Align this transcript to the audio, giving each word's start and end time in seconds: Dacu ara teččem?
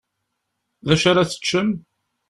Dacu 0.87 1.07
ara 1.09 1.29
teččem? 1.29 1.69